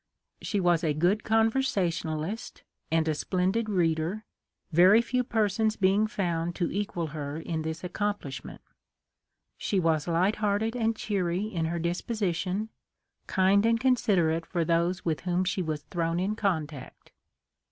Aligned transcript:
She 0.41 0.59
was 0.59 0.83
a 0.83 0.95
good 0.95 1.23
con 1.23 1.51
versationalist 1.51 2.63
and 2.91 3.07
a 3.07 3.13
splendid 3.13 3.69
reader, 3.69 4.25
very 4.71 4.99
few 4.99 5.23
per 5.23 5.47
sons 5.47 5.75
being 5.75 6.07
found 6.07 6.55
to 6.55 6.71
equal 6.71 7.09
her 7.13 7.37
in 7.37 7.61
this 7.61 7.83
accomplish 7.83 8.43
ment. 8.43 8.61
She 9.59 9.79
was 9.79 10.07
light 10.07 10.37
hearted 10.37 10.75
and 10.75 10.95
cheery 10.95 11.43
in 11.45 11.65
her 11.65 11.77
disposition, 11.77 12.69
kind 13.27 13.63
and 13.63 13.79
considerate 13.79 14.47
for 14.47 14.65
those 14.65 15.05
with 15.05 15.19
whom 15.19 15.43
she 15.43 15.61
was 15.61 15.83
thrown 15.83 16.19
in 16.19 16.35
contact. 16.35 17.11